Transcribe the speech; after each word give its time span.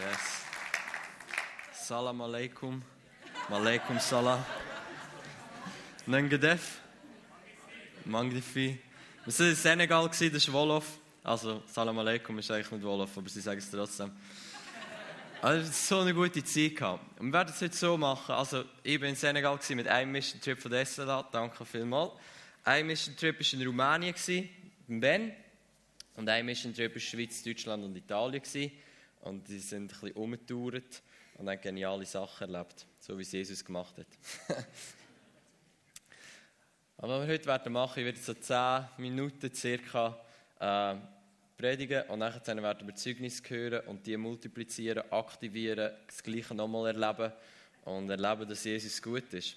Yes. 0.00 0.44
Salam 1.72 2.20
alaikum. 2.20 2.82
Malaikum 3.48 4.00
salam. 4.00 4.44
Nengedef. 6.06 6.80
Magnifi. 8.04 8.78
Wir 9.24 9.38
waren 9.38 9.50
in 9.50 9.54
Senegal, 9.54 10.08
das 10.08 10.20
ist 10.20 10.52
Wolof. 10.52 10.98
Also, 11.22 11.62
Salam 11.66 11.96
alaikum 11.98 12.36
ist 12.40 12.50
eigentlich 12.50 12.72
nicht 12.72 12.82
Wolof, 12.82 13.16
aber 13.16 13.28
sie 13.28 13.40
sagen 13.40 13.58
es 13.58 13.70
trotzdem. 13.70 14.10
Also, 15.40 15.68
es 15.68 15.88
so 15.88 16.00
eine 16.00 16.12
gute 16.12 16.42
Zeit 16.42 16.74
gehabt. 16.74 17.20
Und 17.20 17.28
wir 17.28 17.34
werden 17.34 17.52
es 17.54 17.60
heute 17.60 17.76
so 17.76 17.96
machen. 17.96 18.34
Also, 18.34 18.64
ich 18.82 19.00
war 19.00 19.08
in 19.08 19.14
Senegal 19.14 19.58
mit 19.70 19.86
einem 19.86 20.10
Mission 20.10 20.40
Trip 20.40 20.60
von 20.60 20.72
SLA. 20.84 21.22
Danke 21.30 21.64
vielmals. 21.64 22.12
Ein 22.64 22.88
Mission 22.88 23.16
Trip 23.16 23.38
war 23.38 23.60
in 23.60 23.66
Rumänien, 23.66 24.14
in 24.88 25.00
Ben. 25.00 25.32
Und 26.16 26.28
ein 26.28 26.44
Mission 26.46 26.74
Trip 26.74 26.90
war 26.90 26.96
in 26.96 27.00
Schweiz, 27.00 27.44
Deutschland 27.44 27.84
und 27.84 27.96
Italien. 27.96 28.42
Und 29.22 29.48
die 29.48 29.58
sind 29.58 29.84
ein 29.84 29.88
bisschen 29.88 30.12
umgetourt 30.12 31.02
und 31.38 31.48
haben 31.48 31.60
geniale 31.60 32.04
Sachen 32.04 32.52
erlebt, 32.52 32.86
so 32.98 33.16
wie 33.16 33.22
es 33.22 33.32
Jesus 33.32 33.64
gemacht 33.64 33.96
hat. 33.98 34.06
Aber 36.98 37.18
was 37.18 37.26
wir 37.26 37.34
heute 37.34 37.46
werden 37.46 37.72
machen, 37.72 38.00
ich 38.00 38.04
werde 38.04 38.18
so 38.18 38.34
10 38.34 38.88
Minuten 38.98 39.54
circa 39.54 40.18
äh, 40.58 40.96
predigen 41.56 42.02
und 42.08 42.18
nachher 42.18 42.62
werden 42.62 42.86
wir 42.86 42.94
Zeugnis 42.94 43.42
hören 43.48 43.86
und 43.86 44.06
die 44.06 44.16
multiplizieren, 44.16 45.10
aktivieren, 45.10 45.92
das 46.06 46.22
Gleiche 46.22 46.54
nochmal 46.54 46.94
erleben 46.94 47.32
und 47.84 48.10
erleben, 48.10 48.48
dass 48.48 48.64
Jesus 48.64 49.00
gut 49.00 49.32
ist. 49.34 49.56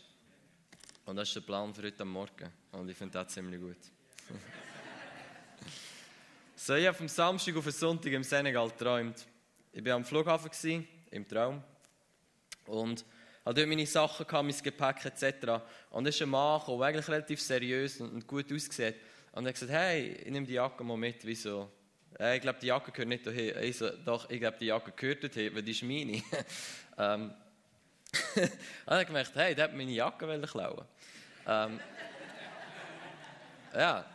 Und 1.05 1.15
das 1.15 1.27
ist 1.27 1.35
der 1.35 1.41
Plan 1.41 1.73
für 1.73 1.83
heute 1.83 2.05
Morgen 2.05 2.51
und 2.71 2.89
ich 2.89 2.97
finde 2.97 3.13
das 3.13 3.33
ziemlich 3.33 3.59
gut. 3.59 3.77
so, 6.55 6.75
ich 6.75 6.87
habe 6.87 6.97
vom 6.97 7.07
Samstag 7.07 7.55
auf 7.57 7.63
den 7.63 7.73
Sonntag 7.73 8.11
im 8.11 8.23
Senegal 8.23 8.69
geträumt. 8.69 9.25
Ich 9.77 9.83
war 9.83 9.95
am 9.95 10.05
Flughafen, 10.05 10.49
gewesen, 10.49 10.87
im 11.11 11.27
Traum. 11.27 11.61
Und 12.65 13.03
hatte 13.43 13.55
dort 13.55 13.67
meine 13.67 13.85
Sachen, 13.85 14.25
gehabt, 14.25 14.45
mein 14.45 14.63
Gepäck 14.63 15.03
etc. 15.03 15.61
Und 15.89 16.07
es 16.07 16.15
ist 16.15 16.21
ein 16.21 16.29
Mann 16.29 16.61
der 16.65 16.79
eigentlich 16.79 17.07
relativ 17.09 17.41
seriös 17.41 17.99
und 17.99 18.25
gut 18.25 18.53
aussieht. 18.53 18.95
Und 19.33 19.43
er 19.43 19.49
hat 19.49 19.55
gesagt, 19.55 19.73
hey, 19.73 20.13
ich 20.13 20.31
nehme 20.31 20.47
die 20.47 20.53
Jacke 20.53 20.81
mal 20.85 20.95
mit. 20.95 21.25
Wieso? 21.25 21.69
Hey, 22.17 22.37
ich 22.37 22.41
glaube, 22.41 22.57
die 22.61 22.67
Jacke 22.67 22.93
gehört 22.93 23.09
nicht 23.09 23.23
hierher. 23.25 23.61
Ich 23.63 23.77
so, 23.77 23.89
doch, 23.89 24.29
ich 24.29 24.39
glaube, 24.39 24.55
die 24.57 24.67
Jacke 24.67 24.93
gehört 24.93 25.23
dorthin, 25.23 25.53
weil 25.53 25.61
die 25.61 25.71
ist 25.71 25.83
meine. 25.83 26.23
ähm, 26.97 27.33
und 28.35 28.51
er 28.85 28.99
hat 28.99 29.07
gemerkt, 29.07 29.31
hey, 29.35 29.55
der 29.55 29.65
hat 29.65 29.73
meine 29.75 29.91
Jacke 29.91 30.41
klauen. 30.47 30.85
ähm, 31.45 31.79
ja. 33.75 34.05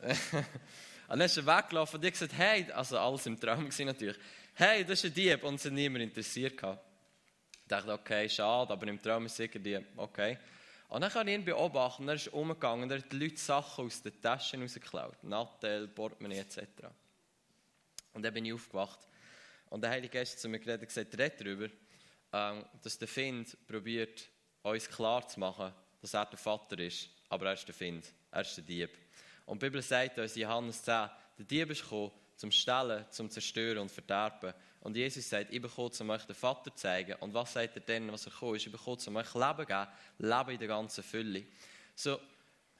und 0.00 1.18
dann 1.18 1.20
ist 1.20 1.36
er 1.36 1.44
weggelaufen 1.44 1.98
und 1.98 2.04
ich 2.06 2.12
gesagt, 2.12 2.32
hey, 2.34 2.72
also 2.72 2.96
alles 2.96 3.26
im 3.26 3.38
Traum 3.38 3.68
natürlich 3.68 4.16
hey, 4.54 4.84
das 4.84 5.04
ist 5.04 5.10
ein 5.10 5.14
Dieb 5.14 5.44
und 5.44 5.54
es 5.54 5.64
hat 5.64 5.72
niemand 5.72 6.04
interessiert. 6.04 6.54
Ich 6.54 7.68
dachte, 7.68 7.92
okay, 7.92 8.28
schade, 8.28 8.72
aber 8.72 8.86
im 8.86 9.00
Traum 9.00 9.26
ist 9.26 9.36
sicher 9.36 9.58
Dieb, 9.58 9.84
okay. 9.96 10.38
Und 10.88 11.00
dann 11.00 11.10
kann 11.10 11.26
ich 11.26 11.34
ihn 11.34 11.44
beobachten, 11.44 12.06
er 12.08 12.16
ist 12.16 12.28
umgegangen, 12.28 12.90
er 12.90 12.98
hat 12.98 13.10
die 13.10 13.16
Leute 13.16 13.38
Sachen 13.38 13.86
aus 13.86 14.02
den 14.02 14.20
Taschen 14.20 14.60
rausgeklaut, 14.60 15.24
Nattel, 15.24 15.88
Portemonnaie 15.88 16.40
etc. 16.40 16.58
Und 18.12 18.22
dann 18.22 18.34
bin 18.34 18.44
ich 18.44 18.52
aufgewacht 18.52 19.00
und 19.70 19.80
der 19.80 19.90
Heilige 19.90 20.18
Geist 20.18 20.38
zu 20.38 20.50
mir 20.50 20.58
geredet 20.58 20.82
und 20.82 20.88
gesagt, 20.88 21.18
red 21.18 21.40
darüber, 21.40 21.68
ähm, 22.34 22.64
dass 22.82 22.98
der 22.98 23.08
Find 23.08 23.56
probiert, 23.66 24.28
uns 24.62 24.88
klar 24.88 25.26
zu 25.26 25.40
machen, 25.40 25.72
dass 26.02 26.12
er 26.12 26.26
der 26.26 26.38
Vater 26.38 26.78
ist, 26.78 27.08
aber 27.30 27.46
er 27.46 27.54
ist 27.54 27.66
der 27.66 27.74
Find, 27.74 28.12
er 28.30 28.42
ist 28.42 28.56
der 28.56 28.64
Dieb. 28.64 28.90
Und 29.46 29.62
die 29.62 29.66
Bibel 29.66 29.80
sagt 29.80 30.18
uns 30.18 30.36
in 30.36 30.42
Johannes 30.42 30.82
10, 30.82 31.08
der 31.38 31.44
Dieb 31.46 31.70
ist 31.70 31.82
gekommen, 31.82 32.12
zum 32.42 32.50
Stellen, 32.50 33.04
zum 33.10 33.30
Zerstören 33.30 33.78
und 33.78 33.88
Verderben. 33.88 34.52
Und 34.80 34.96
Jesus 34.96 35.30
sagt, 35.30 35.52
ich 35.52 35.62
bekomme, 35.62 35.92
um 36.00 36.10
euch 36.10 36.24
den 36.24 36.34
Vater 36.34 36.74
zu 36.74 36.76
zeigen. 36.76 37.14
Und 37.20 37.32
was 37.32 37.52
sagt 37.52 37.76
er 37.76 37.82
denn, 37.82 38.10
was 38.10 38.26
er 38.26 38.32
gekommen 38.32 38.56
ist? 38.56 38.66
Ich 38.66 38.72
bekomme, 38.72 38.98
um 39.06 39.16
euch 39.16 39.32
Leben 39.32 39.58
zu 39.58 39.66
geben, 39.66 39.86
Leben 40.18 40.50
in 40.50 40.58
der 40.58 40.68
ganzen 40.68 41.04
Fülle. 41.04 41.44
So, 41.94 42.18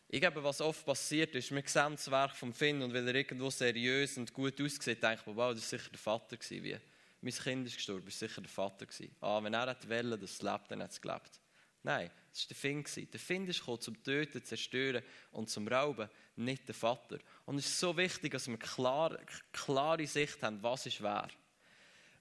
ich 0.08 0.20
glaube, 0.20 0.42
was 0.42 0.60
oft 0.60 0.84
passiert 0.84 1.32
ist, 1.36 1.52
wir 1.52 1.62
sehen 1.64 1.92
das 1.92 2.10
Werk 2.10 2.34
vom 2.34 2.52
Finn 2.52 2.82
und 2.82 2.92
weil 2.92 3.06
er 3.06 3.14
irgendwo 3.14 3.50
seriös 3.50 4.18
und 4.18 4.34
gut 4.34 4.60
aussieht, 4.60 5.00
denkt 5.00 5.24
man, 5.28 5.36
wow, 5.36 5.54
das 5.54 5.70
war 5.70 5.78
sicher 5.78 5.90
der 5.90 5.98
Vater 6.00 6.36
gewesen. 6.36 6.64
Wie, 6.64 6.76
mein 7.20 7.32
Kind 7.32 7.66
ist 7.68 7.76
gestorben, 7.76 8.04
das 8.06 8.20
war 8.20 8.28
sicher 8.28 8.40
der 8.40 8.50
Vater 8.50 8.86
gewesen. 8.86 9.14
Ah, 9.20 9.40
wenn 9.40 9.54
er 9.54 9.68
wollte, 9.68 10.18
dass 10.18 10.30
es 10.32 10.42
lebt, 10.42 10.70
dann 10.72 10.82
hat 10.82 10.90
es 10.90 11.00
gelebt. 11.00 11.40
Nein, 11.82 12.10
das 12.30 12.42
war 12.42 12.48
der 12.48 12.56
Finn. 12.56 12.84
Der 13.12 13.20
Finn 13.20 13.48
ist 13.48 13.58
gekommen, 13.60 13.80
zum 13.80 14.02
Töten, 14.02 14.44
Zerstören 14.44 15.02
und 15.32 15.50
zum 15.50 15.66
Rauben, 15.68 16.08
nicht 16.36 16.66
der 16.68 16.74
Vater. 16.74 17.18
Und 17.44 17.58
es 17.58 17.66
ist 17.66 17.80
so 17.80 17.96
wichtig, 17.96 18.32
dass 18.32 18.48
wir 18.48 18.56
klar, 18.56 19.18
klare 19.52 20.06
Sicht 20.06 20.42
haben, 20.42 20.62
was 20.62 20.86
ist 20.86 21.02
wer. 21.02 21.28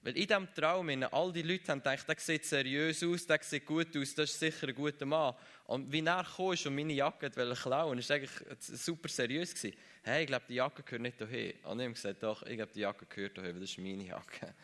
Weil 0.04 0.16
in 0.16 0.26
diesem 0.26 0.52
Traum, 0.52 0.88
all 1.12 1.32
die 1.32 1.42
Leute 1.42 1.70
haben 1.70 1.78
gedacht, 1.78 2.08
der 2.08 2.18
sieht 2.18 2.44
seriös 2.44 3.04
aus, 3.04 3.24
der 3.24 3.38
sieht 3.40 3.64
gut 3.64 3.96
aus, 3.96 4.14
das 4.16 4.32
ist 4.32 4.40
sicher 4.40 4.66
ein 4.66 4.74
guter 4.74 5.06
Mann. 5.06 5.34
Und 5.66 5.92
wie 5.92 6.04
er 6.04 6.24
kam 6.24 6.46
und 6.46 6.74
meine 6.74 6.92
Jacke 6.92 7.30
wollte 7.36 7.62
klauen, 7.62 7.98
war 7.98 8.16
eigentlich 8.16 8.30
super 8.58 9.08
seriös. 9.08 9.54
Gewesen. 9.54 9.76
Hey, 10.02 10.22
ich 10.22 10.26
glaube, 10.26 10.44
die 10.48 10.54
Jacke 10.54 10.82
gehört 10.82 11.02
nicht 11.02 11.18
hierher. 11.18 11.54
Und 11.70 11.78
ich 11.78 11.84
habe 11.84 11.94
gesagt, 11.94 12.22
doch, 12.24 12.42
ich 12.42 12.56
glaube, 12.56 12.72
die 12.74 12.80
Jacke 12.80 13.06
gehört 13.06 13.34
hierher, 13.34 13.54
weil 13.54 13.60
das 13.60 13.70
ist 13.70 13.78
meine 13.78 14.04
Jacke. 14.04 14.54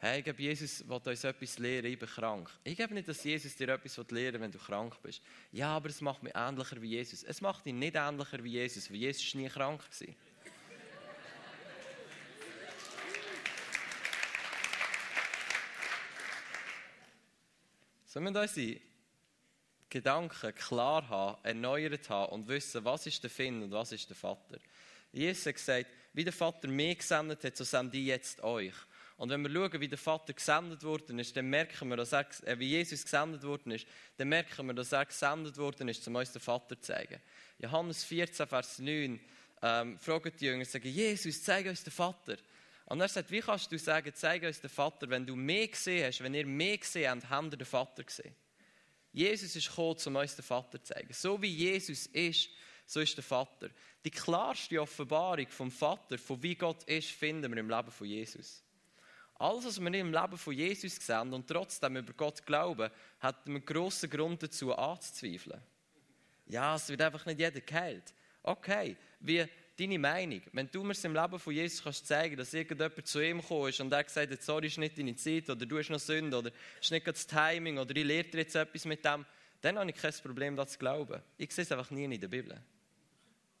Hey, 0.00 0.18
ich 0.18 0.24
glaube, 0.24 0.40
Jesus 0.40 0.88
will 0.88 1.00
uns 1.04 1.24
etwas 1.24 1.58
lehren, 1.58 1.86
ich 1.86 1.98
bin 1.98 2.08
krank. 2.08 2.48
Ich 2.62 2.76
glaube 2.76 2.94
nicht, 2.94 3.08
dass 3.08 3.24
Jesus 3.24 3.56
dir 3.56 3.68
etwas 3.70 3.96
lehren 4.10 4.34
will, 4.34 4.40
wenn 4.42 4.52
du 4.52 4.58
krank 4.58 4.94
bist. 5.02 5.20
Ja, 5.50 5.74
aber 5.74 5.88
es 5.88 6.00
macht 6.00 6.22
mich 6.22 6.32
ähnlicher 6.36 6.80
wie 6.80 6.90
Jesus. 6.90 7.24
Es 7.24 7.40
macht 7.40 7.66
ihn 7.66 7.80
nicht 7.80 7.96
ähnlicher 7.96 8.44
wie 8.44 8.50
Jesus, 8.50 8.88
weil 8.90 8.98
Jesus 8.98 9.34
nie 9.34 9.48
krank 9.48 9.82
war. 9.82 10.14
So 18.06 18.20
müssen 18.20 18.34
wir 18.34 18.42
unsere 18.42 18.80
Gedanken 19.90 20.54
klar 20.54 21.08
haben, 21.08 21.44
erneuert 21.44 22.08
haben 22.08 22.32
und 22.32 22.46
wissen, 22.46 22.84
was 22.84 23.06
ist 23.06 23.22
der 23.24 23.30
Finn 23.30 23.64
und 23.64 23.72
was 23.72 23.90
ist 23.90 24.08
der 24.08 24.16
Vater. 24.16 24.58
Jesus 25.10 25.44
hat 25.46 25.54
gesagt, 25.56 25.86
wie 26.12 26.22
der 26.24 26.32
Vater 26.32 26.68
mich 26.68 26.98
gesendet 26.98 27.42
hat, 27.42 27.56
so 27.56 27.64
sende 27.64 27.98
ich 27.98 28.06
jetzt 28.06 28.44
euch. 28.44 28.74
Und 29.18 29.30
wenn 29.30 29.42
wir 29.42 29.50
schauen, 29.50 29.80
wie 29.80 29.88
der 29.88 29.98
Vater 29.98 30.32
gesendet 30.32 30.84
worden 30.84 31.18
ist, 31.18 31.36
dann 31.36 31.50
merken 31.50 31.88
wir, 31.88 31.96
dass 31.96 32.12
er, 32.12 32.24
äh, 32.44 32.56
wie 32.60 32.68
Jesus 32.68 33.02
gesendet 33.02 33.42
worden 33.42 33.72
ist, 33.72 33.84
dann 34.16 34.28
merken 34.28 34.64
wir, 34.66 34.74
dass 34.74 34.92
er 34.92 35.04
gesendet 35.04 35.56
worden 35.58 35.88
ist, 35.88 36.06
um 36.06 36.14
uns 36.14 36.30
den 36.30 36.40
Vater 36.40 36.76
zu 36.76 36.92
zeigen. 36.92 37.20
Johannes 37.58 38.04
14, 38.04 38.46
Vers 38.46 38.78
9, 38.78 39.18
ähm, 39.60 39.98
fragen 39.98 40.32
die 40.38 40.44
Jünger, 40.44 40.64
sagen, 40.64 40.88
Jesus, 40.88 41.42
zeig 41.42 41.66
uns 41.66 41.82
den 41.82 41.92
Vater. 41.92 42.36
Und 42.86 43.00
er 43.00 43.08
sagt, 43.08 43.32
wie 43.32 43.40
kannst 43.40 43.72
du 43.72 43.78
sagen, 43.78 44.12
zeig 44.14 44.44
uns 44.44 44.60
den 44.60 44.70
Vater, 44.70 45.10
wenn 45.10 45.26
du 45.26 45.34
mehr 45.34 45.66
gesehen 45.66 46.06
hast, 46.06 46.22
wenn 46.22 46.34
ihr 46.34 46.46
mehr 46.46 46.78
gesehen 46.78 47.10
habt, 47.10 47.28
habt 47.28 47.52
ihr 47.52 47.58
den 47.58 47.66
Vater 47.66 48.04
gesehen. 48.04 48.34
Jesus 49.12 49.56
ist 49.56 49.68
gekommen, 49.68 49.96
um 50.06 50.16
uns 50.16 50.36
den 50.36 50.44
Vater 50.44 50.82
zu 50.82 50.94
zeigen. 50.94 51.12
So 51.12 51.42
wie 51.42 51.52
Jesus 51.52 52.06
ist, 52.06 52.50
so 52.86 53.00
ist 53.00 53.16
der 53.16 53.24
Vater. 53.24 53.68
Die 54.04 54.12
klarste 54.12 54.80
Offenbarung 54.80 55.48
vom 55.48 55.72
Vater, 55.72 56.18
von 56.18 56.40
wie 56.40 56.54
Gott 56.54 56.84
ist, 56.84 57.10
finden 57.10 57.50
wir 57.50 57.58
im 57.58 57.68
Leben 57.68 57.90
von 57.90 58.06
Jesus. 58.06 58.62
Alles, 59.38 59.66
was 59.66 59.80
wir 59.80 59.94
im 59.94 60.12
Leben 60.12 60.36
von 60.36 60.52
Jesus 60.52 60.96
sehen 60.96 61.32
und 61.32 61.46
trotzdem 61.46 61.96
über 61.96 62.12
Gott 62.12 62.44
glauben, 62.44 62.90
hat 63.20 63.46
einen 63.46 63.64
grossen 63.64 64.10
Grund 64.10 64.42
dazu 64.42 64.74
anzuzweifeln. 64.74 65.60
Ja, 66.46 66.74
es 66.74 66.88
wird 66.88 67.02
einfach 67.02 67.24
nicht 67.24 67.38
jeder 67.38 67.60
geheilt. 67.60 68.12
Okay, 68.42 68.96
wie 69.20 69.46
deine 69.78 69.98
Meinung? 69.98 70.42
Wenn 70.52 70.68
du 70.70 70.82
mir 70.82 70.94
im 71.04 71.14
Leben 71.14 71.38
von 71.38 71.52
Jesus 71.52 71.84
kannst 71.84 72.06
zeigen, 72.06 72.36
dass 72.36 72.52
irgendjemand 72.52 73.06
zu 73.06 73.20
ihm 73.20 73.40
gekommen 73.40 73.68
ist 73.68 73.80
und 73.80 73.92
er 73.92 74.02
gesagt 74.02 74.32
hat, 74.32 74.42
sorry, 74.42 74.66
ist 74.66 74.78
nicht 74.78 74.98
deine 74.98 75.14
Zeit 75.14 75.48
oder 75.50 75.64
du 75.64 75.78
hast 75.78 75.90
noch 75.90 76.00
Sünde 76.00 76.36
oder 76.36 76.50
ist 76.80 76.90
nicht 76.90 77.06
das 77.06 77.26
Timing 77.26 77.78
oder 77.78 77.94
ich 77.94 78.04
lehre 78.04 78.24
dir 78.24 78.38
jetzt 78.38 78.56
etwas 78.56 78.84
mit 78.86 79.04
dem, 79.04 79.24
dann 79.60 79.78
habe 79.78 79.90
ich 79.90 79.96
kein 79.96 80.12
Problem, 80.22 80.56
das 80.56 80.72
zu 80.72 80.78
glauben. 80.78 81.20
Ich 81.36 81.52
sehe 81.52 81.62
es 81.62 81.70
einfach 81.70 81.90
nie 81.90 82.04
in 82.04 82.20
der 82.20 82.28
Bibel. 82.28 82.60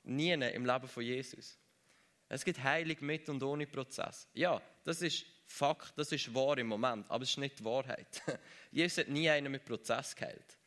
Nie 0.04 0.32
im 0.32 0.66
Leben 0.66 0.88
von 0.88 1.02
Jesus. 1.02 1.56
Es 2.28 2.44
gibt 2.44 2.62
Heilig 2.62 3.00
mit 3.00 3.28
und 3.28 3.42
ohne 3.42 3.66
Prozess. 3.66 4.28
Ja, 4.34 4.60
das 4.84 5.02
ist 5.02 5.24
Fakt, 5.46 5.94
das 5.96 6.12
ist 6.12 6.34
wahr 6.34 6.58
im 6.58 6.66
Moment, 6.66 7.10
aber 7.10 7.22
es 7.22 7.30
ist 7.30 7.38
nicht 7.38 7.60
die 7.60 7.64
Wahrheit. 7.64 8.22
Jesus 8.70 8.98
hat 8.98 9.08
nie 9.08 9.30
einen 9.30 9.50
mit 9.50 9.64
Prozess 9.64 10.14
geheilt. 10.14 10.58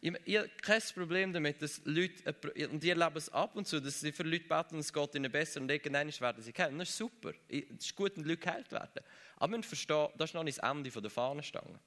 Ich, 0.00 0.12
ich 0.24 0.36
habe 0.36 0.48
kein 0.62 0.80
Problem 0.94 1.32
damit, 1.32 1.60
dass 1.60 1.80
Leute, 1.84 2.34
und 2.70 2.80
die 2.80 2.90
erleben 2.90 3.16
es 3.16 3.28
ab 3.30 3.56
und 3.56 3.66
zu, 3.66 3.80
dass 3.80 4.00
sie 4.00 4.12
für 4.12 4.22
Leute 4.22 4.44
beten, 4.44 4.78
es 4.78 4.92
geht 4.92 5.14
ihnen 5.16 5.32
besser 5.32 5.60
und 5.60 5.68
irgendwann 5.68 6.08
werden 6.20 6.42
sie 6.42 6.52
geheilt. 6.52 6.78
Das 6.78 6.88
ist 6.88 6.96
super. 6.96 7.32
Es 7.48 7.62
ist 7.86 7.96
gut, 7.96 8.16
wenn 8.16 8.24
Leute 8.24 8.36
geheilt 8.36 8.70
werden. 8.70 9.02
Aber 9.36 9.48
man 9.48 9.64
versteht, 9.64 10.10
das 10.16 10.30
ist 10.30 10.34
noch 10.34 10.44
nicht 10.44 10.58
das 10.58 10.70
Ende 10.70 10.88
der 10.88 11.10
Fahnenstange. 11.10 11.80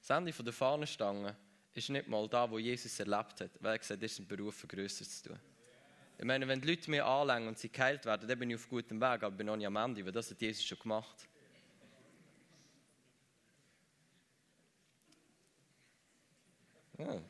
Das 0.00 0.16
Ende 0.16 0.32
der 0.32 0.52
Fahnenstange 0.54 1.36
ist 1.74 1.90
nicht 1.90 2.08
mal 2.08 2.26
da, 2.28 2.50
wo 2.50 2.58
Jesus 2.58 2.98
erlebt 2.98 3.42
hat, 3.42 3.50
weil 3.60 3.74
er 3.74 3.78
gesagt 3.78 3.98
hat, 3.98 4.02
das 4.02 4.12
ist 4.12 4.20
ein 4.20 4.26
Beruf, 4.26 4.66
Größeres 4.66 5.22
zu 5.22 5.28
tun. 5.28 5.40
Ich 6.18 6.24
meine, 6.24 6.48
wenn 6.48 6.60
die 6.60 6.68
Leute 6.68 6.90
mir 6.90 7.06
anlängen 7.06 7.46
und 7.46 7.58
sie 7.58 7.70
geheilt 7.70 8.04
werden, 8.04 8.28
dann 8.28 8.38
bin 8.40 8.50
ich 8.50 8.56
auf 8.56 8.68
gutem 8.68 9.00
Weg, 9.00 9.22
aber 9.22 9.30
bin 9.30 9.46
noch 9.46 9.56
nicht 9.56 9.68
am 9.68 9.76
Ende, 9.76 10.04
weil 10.04 10.10
das 10.10 10.28
hat 10.28 10.40
Jesus 10.40 10.64
schon 10.64 10.78
gemacht. 10.80 11.28
Oh. 16.98 17.22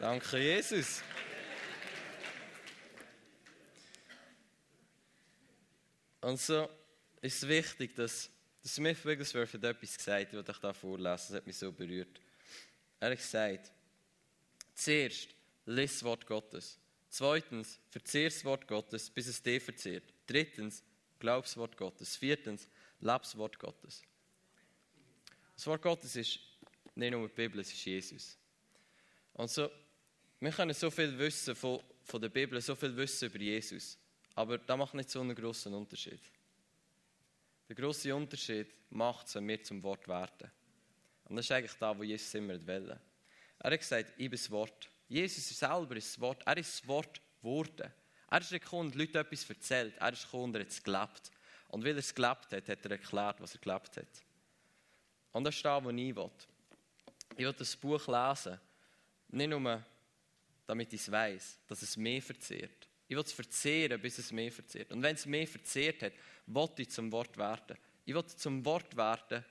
Danke, 0.00 0.38
Jesus. 0.38 1.02
Und 6.22 6.40
so 6.40 6.70
ist 7.20 7.42
es 7.42 7.48
wichtig, 7.48 7.94
dass 7.94 8.30
der 8.64 8.70
Smith 8.70 9.04
Wigglesworth 9.04 9.52
hat 9.52 9.64
etwas 9.64 9.98
gesagt, 9.98 10.32
was 10.32 10.48
ich 10.48 10.58
da 10.58 10.72
vorlesen, 10.72 11.26
das 11.28 11.32
hat 11.32 11.46
mich 11.46 11.58
so 11.58 11.70
berührt. 11.70 12.18
Er 12.98 13.10
hat 13.10 13.18
gesagt, 13.18 13.70
zuerst 14.74 15.37
lies 15.68 15.94
das 15.94 16.04
Wort 16.04 16.26
Gottes. 16.26 16.78
Zweitens, 17.10 17.78
verzehr 17.90 18.28
das 18.28 18.44
Wort 18.44 18.66
Gottes, 18.66 19.10
bis 19.10 19.26
es 19.26 19.42
dich 19.42 19.62
verzehrt. 19.62 20.04
Drittens, 20.26 20.82
glaub 21.18 21.44
das 21.44 21.56
Wort 21.56 21.76
Gottes. 21.76 22.16
Viertens, 22.16 22.68
leb 23.00 23.22
das 23.22 23.36
Wort 23.36 23.58
Gottes. 23.58 24.02
Das 25.54 25.66
Wort 25.66 25.82
Gottes 25.82 26.16
ist 26.16 26.38
nicht 26.94 27.10
nur 27.10 27.28
die 27.28 27.34
Bibel, 27.34 27.60
es 27.60 27.72
ist 27.72 27.84
Jesus. 27.84 28.38
Und 29.34 29.50
so, 29.50 29.70
wir 30.40 30.50
können 30.50 30.74
so 30.74 30.90
viel 30.90 31.16
wissen 31.18 31.54
von, 31.54 31.80
von 32.02 32.20
der 32.20 32.28
Bibel, 32.28 32.60
so 32.60 32.74
viel 32.74 32.96
wissen 32.96 33.28
über 33.28 33.38
Jesus. 33.38 33.98
Aber 34.34 34.58
das 34.58 34.76
macht 34.76 34.94
nicht 34.94 35.10
so 35.10 35.20
einen 35.20 35.34
großen 35.34 35.72
Unterschied. 35.74 36.20
Der 37.68 37.76
große 37.76 38.14
Unterschied 38.14 38.68
macht 38.90 39.26
es, 39.26 39.34
wenn 39.34 39.48
wir 39.48 39.62
zum 39.62 39.82
Wort 39.82 40.08
werden. 40.08 40.50
Und 41.24 41.36
das 41.36 41.44
ist 41.44 41.52
eigentlich 41.52 41.74
da, 41.78 41.96
wo 41.96 42.02
Jesus 42.02 42.32
immer 42.34 42.54
will. 42.66 42.98
Er 43.58 43.70
hat 43.70 43.78
gesagt, 43.78 44.12
ich 44.16 44.30
bin 44.30 44.38
das 44.38 44.50
Wort. 44.50 44.88
Jesus 45.08 45.48
selber 45.48 45.96
ist 45.96 46.12
das 46.12 46.20
Wort. 46.20 46.42
Er 46.46 46.56
ist 46.56 46.80
das 46.80 46.88
Wort 46.88 47.20
geworden. 47.40 47.90
Er 48.30 48.40
ist 48.40 48.50
gekommen 48.50 48.88
und 48.88 48.94
Leute 48.94 49.18
etwas 49.18 49.48
erzählt. 49.48 49.94
Er 49.98 50.12
ist 50.12 50.24
gekommen 50.24 50.44
und 50.44 50.54
er 50.56 50.60
hat 50.60 50.68
es 50.68 50.82
gelebt. 50.82 51.30
Und 51.68 51.84
weil 51.84 51.92
er 51.92 51.98
es 51.98 52.14
gelebt 52.14 52.52
hat, 52.52 52.68
hat 52.68 52.84
er 52.84 52.90
erklärt, 52.90 53.40
was 53.40 53.54
er 53.54 53.60
gelebt 53.60 53.96
hat. 53.96 54.22
Und 55.32 55.44
das 55.44 55.56
ist 55.56 55.64
da, 55.64 55.82
wo 55.82 55.90
ich 55.90 56.16
will. 56.16 56.30
Ich 57.36 57.44
will 57.44 57.52
das 57.52 57.76
Buch 57.76 58.06
lesen. 58.06 58.58
Nicht 59.28 59.50
nur, 59.50 59.84
damit 60.66 60.92
ich 60.92 61.00
es 61.00 61.10
weiss, 61.10 61.58
dass 61.66 61.82
es 61.82 61.96
mehr 61.96 62.20
verzehrt. 62.20 62.88
Ich 63.06 63.16
will 63.16 63.24
es 63.24 63.32
verzehren, 63.32 64.00
bis 64.00 64.18
es 64.18 64.32
mehr 64.32 64.52
verzehrt. 64.52 64.92
Und 64.92 65.02
wenn 65.02 65.14
es 65.14 65.24
mehr 65.24 65.46
verzehrt 65.46 66.02
hat, 66.02 66.12
will 66.46 66.68
ich 66.76 66.90
zum 66.90 67.10
Wort 67.12 67.36
werden. 67.36 67.76
Ich 68.04 68.14
will 68.14 68.24
zum 68.24 68.64
Wort 68.64 68.96
werden 68.96 69.44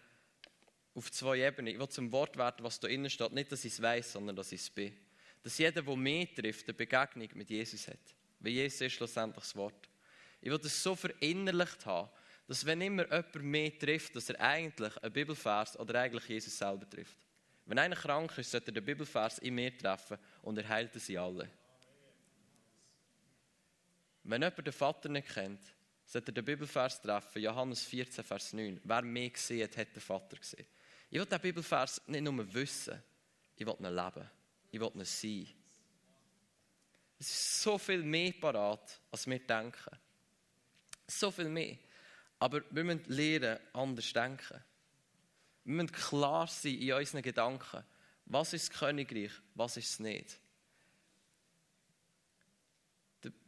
auf 0.93 1.11
zwei 1.11 1.39
Ebenen. 1.39 1.73
Ich 1.73 1.79
will 1.79 1.89
zum 1.89 2.11
Wort 2.11 2.37
werden, 2.37 2.63
was 2.63 2.79
da 2.79 2.87
innen 2.87 3.09
steht. 3.09 3.31
Nicht, 3.31 3.51
dass 3.51 3.65
ich 3.65 3.73
es 3.73 3.81
weiss, 3.81 4.11
sondern 4.11 4.35
dass 4.35 4.51
ich 4.51 4.61
es 4.61 4.69
bin. 4.69 4.95
Dass 5.47 5.59
jeder, 5.59 5.81
der 5.81 5.95
mehr 5.95 6.27
trifft, 6.35 6.67
eine 6.67 6.73
Begegnung 6.73 7.29
mit 7.35 7.49
Jesus 7.49 7.87
hat. 7.87 8.01
Weil 8.41 8.51
Jesus 8.51 8.81
ist 8.81 8.91
schlussendlich 8.95 9.45
das 9.45 9.55
Wort. 9.55 9.89
Ich 10.41 10.51
will 10.51 10.59
das 10.59 10.83
so 10.83 10.93
verinnerlicht 10.93 11.85
haben, 11.85 12.09
dass 12.47 12.65
wenn 12.65 12.81
immer 12.81 13.05
jemand 13.05 13.35
mehr 13.35 13.79
trifft, 13.79 14.13
dass 14.17 14.29
er 14.29 14.41
eigentlich 14.41 15.01
einen 15.01 15.13
Bibelvers 15.13 15.79
oder 15.79 16.01
eigentlich 16.01 16.27
Jesus 16.27 16.57
selber 16.57 16.89
trifft. 16.89 17.15
Wenn 17.65 17.79
einer 17.79 17.95
krank 17.95 18.37
ist, 18.37 18.51
sollte 18.51 18.71
er 18.71 18.73
den 18.73 18.83
Bibelvers 18.83 19.37
in 19.39 19.55
mir 19.55 19.77
treffen 19.77 20.17
und 20.41 20.57
er 20.57 20.67
heilt 20.67 20.91
sie 20.95 21.17
alle. 21.17 21.49
Wenn 24.25 24.41
jemand 24.41 24.67
den 24.67 24.73
Vater 24.73 25.07
nicht 25.07 25.29
kennt, 25.29 25.61
sollte 26.03 26.31
er 26.31 26.33
den 26.33 26.43
Bibelvers 26.43 27.01
treffen, 27.01 27.41
Johannes 27.41 27.83
14, 27.83 28.21
Vers 28.21 28.51
9. 28.51 28.81
Wer 28.83 29.01
mehr 29.01 29.29
gesehen 29.29 29.63
hat, 29.63 29.77
hat 29.77 29.95
den 29.95 30.01
Vater 30.01 30.35
gesehen. 30.35 30.67
Ich 31.09 31.17
will 31.17 31.25
diesen 31.25 31.41
Bibelvers 31.41 32.01
nicht 32.05 32.21
nur 32.21 32.53
wissen, 32.53 33.01
ich 33.55 33.65
will 33.65 33.77
ihn 33.79 33.95
leben. 33.95 34.29
Ich 34.71 34.79
will 34.79 34.91
ihn 34.93 35.05
sein. 35.05 35.47
Es 37.19 37.29
ist 37.29 37.61
so 37.63 37.77
viel 37.77 38.03
mehr 38.03 38.31
parat, 38.33 39.01
als 39.11 39.25
wir 39.27 39.39
denken. 39.39 39.97
So 41.07 41.31
viel 41.31 41.49
mehr. 41.49 41.77
Aber 42.39 42.61
wir 42.69 42.83
müssen 42.83 43.05
lernen, 43.07 43.59
anders 43.73 44.13
denken. 44.13 44.63
Wir 45.63 45.73
müssen 45.73 45.91
klar 45.91 46.47
sein 46.47 46.75
in 46.75 46.93
unseren 46.93 47.21
Gedanken. 47.21 47.83
Was 48.25 48.53
ist 48.53 48.69
das 48.69 48.79
Königreich, 48.79 49.31
was 49.55 49.77
ist 49.77 49.89
es 49.91 49.99
nicht? 49.99 50.39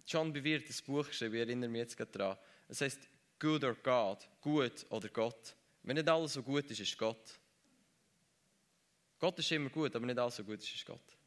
John 0.08 0.34
Bevere 0.34 0.64
hat 0.64 0.70
ein 0.70 0.86
Buch 0.86 1.08
geschrieben, 1.08 1.36
ich 1.36 1.42
erinnere 1.42 1.70
mich 1.70 1.80
jetzt 1.80 1.98
gerade 1.98 2.12
daran. 2.12 2.38
Es 2.68 2.82
heißt 2.82 3.00
Good 3.38 3.64
or 3.64 3.76
God, 3.76 4.28
gut 4.42 4.86
oder 4.90 5.08
Gott. 5.10 5.56
Wenn 5.84 5.96
nicht 5.96 6.10
alles 6.10 6.34
so 6.34 6.42
gut 6.42 6.70
ist, 6.72 6.80
ist 6.80 6.98
Gott. 6.98 7.39
Gott 9.20 9.38
ist 9.40 9.52
immer 9.52 9.70
gut, 9.70 9.96
aber 9.96 10.06
nicht 10.06 10.18
alles 10.18 10.38
so 10.38 10.44
gut 10.44 10.60
ist, 10.60 10.74
ist 10.74 10.86
Gott. 10.86 11.18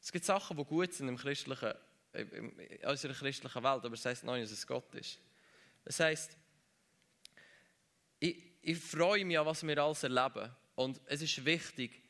Es 0.00 0.10
gibt 0.10 0.24
Sachen, 0.24 0.56
die 0.56 0.64
gut 0.64 0.92
sind 0.92 1.08
im 1.08 1.16
christlichen, 1.16 1.74
in 2.12 2.78
unserer 2.84 3.12
christlichen 3.12 3.62
Welt, 3.62 3.84
aber 3.84 3.92
es 3.92 4.22
noch 4.22 4.34
nicht, 4.34 4.44
dass 4.44 4.58
es 4.58 4.66
Gott 4.66 4.94
ist. 4.94 5.18
Das 5.84 6.00
heißt, 6.00 6.36
ich, 8.18 8.36
ich 8.62 8.78
freue 8.78 9.24
mich 9.24 9.38
an, 9.38 9.46
was 9.46 9.66
wir 9.66 9.78
alles 9.78 10.02
erleben. 10.02 10.50
Und 10.74 11.00
es 11.06 11.22
ist 11.22 11.44
wichtig, 11.44 12.02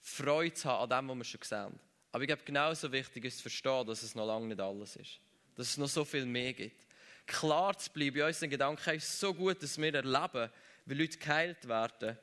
Freude 0.00 0.54
zu 0.54 0.68
haben 0.68 0.92
an 0.92 1.08
dem, 1.08 1.08
was 1.08 1.16
wir 1.16 1.24
schon 1.24 1.42
sehen. 1.42 1.80
Aber 2.12 2.22
ich 2.22 2.28
glaube, 2.28 2.42
genauso 2.44 2.90
wichtig 2.92 3.24
ist 3.24 3.38
zu 3.38 3.42
verstehen, 3.42 3.86
dass 3.86 4.02
es 4.02 4.14
noch 4.14 4.26
lange 4.26 4.46
nicht 4.46 4.60
alles 4.60 4.96
ist. 4.96 5.18
Dass 5.54 5.68
es 5.68 5.76
noch 5.76 5.88
so 5.88 6.04
viel 6.04 6.26
mehr 6.26 6.52
gibt. 6.52 6.86
Klar 7.26 7.76
zu 7.76 7.90
bleiben 7.90 8.18
in 8.18 8.22
unseren 8.22 8.50
Gedanken 8.50 8.94
ist 8.94 9.18
so 9.18 9.34
gut, 9.34 9.62
dass 9.62 9.78
wir 9.78 9.94
erleben, 9.94 10.50
wie 10.84 10.94
Leute 10.94 11.18
geheilt 11.18 11.66
werden. 11.66 12.16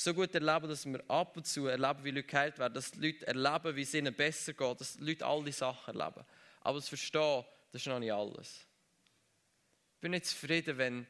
So 0.00 0.14
gut 0.14 0.32
erleben, 0.32 0.68
dass 0.68 0.86
wir 0.86 1.02
ab 1.10 1.36
und 1.36 1.44
zu 1.44 1.66
erleben, 1.66 2.04
wie 2.04 2.12
Leute 2.12 2.28
geheilt 2.28 2.56
werden. 2.56 2.72
Dass 2.72 2.92
die 2.92 3.00
Leute 3.00 3.26
erleben, 3.26 3.74
wie 3.74 3.82
es 3.82 3.94
ihnen 3.94 4.14
besser 4.14 4.52
geht. 4.52 4.80
Dass 4.80 4.96
die 4.96 5.02
Leute 5.02 5.26
all 5.26 5.42
diese 5.42 5.58
Sachen 5.58 5.98
erleben. 5.98 6.24
Aber 6.60 6.78
das 6.78 6.88
Verstehen, 6.88 7.44
das 7.72 7.82
ist 7.82 7.88
noch 7.88 7.98
nicht 7.98 8.12
alles. 8.12 8.64
Ich 9.96 10.00
bin 10.00 10.12
nicht 10.12 10.26
zufrieden, 10.26 10.78
wenn, 10.78 11.06